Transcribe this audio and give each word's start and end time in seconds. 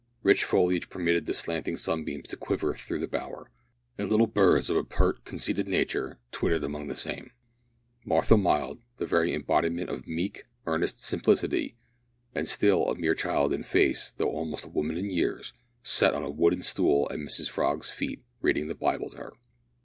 Rich 0.23 0.45
foliage 0.45 0.89
permitted 0.89 1.27
the 1.27 1.33
slanting 1.35 1.77
sunbeams 1.77 2.27
to 2.29 2.35
quiver 2.35 2.73
through 2.73 2.97
the 2.97 3.07
bower, 3.07 3.51
and 3.99 4.09
little 4.09 4.25
birds, 4.25 4.67
of 4.71 4.75
a 4.77 4.83
pert 4.83 5.23
conceited 5.25 5.67
nature, 5.67 6.17
twittered 6.31 6.63
among 6.63 6.87
the 6.87 6.95
same. 6.95 7.29
Martha 8.03 8.35
Mild 8.35 8.81
the 8.97 9.05
very 9.05 9.31
embodiment 9.31 9.91
of 9.91 10.07
meek, 10.07 10.45
earnest 10.65 11.03
simplicity, 11.05 11.77
and 12.33 12.49
still 12.49 12.87
a 12.87 12.95
mere 12.97 13.13
child 13.13 13.53
in 13.53 13.61
face 13.61 14.11
though 14.13 14.31
almost 14.31 14.65
a 14.65 14.69
woman 14.69 14.97
in 14.97 15.11
years 15.11 15.53
sat 15.83 16.15
on 16.15 16.23
a 16.23 16.31
wooden 16.31 16.63
stool 16.63 17.07
at 17.11 17.19
Mrs 17.19 17.47
Frog's 17.51 17.91
feet 17.91 18.23
reading 18.41 18.65
the 18.69 18.73
Bible 18.73 19.11
to 19.11 19.17
her. 19.17 19.33